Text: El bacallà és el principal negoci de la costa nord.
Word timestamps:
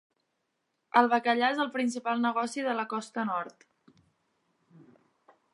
El 1.01 1.09
bacallà 1.11 1.49
és 1.57 1.61
el 1.65 1.69
principal 1.75 2.25
negoci 2.25 2.65
de 2.71 2.75
la 2.81 2.89
costa 2.97 3.29
nord. 3.31 3.71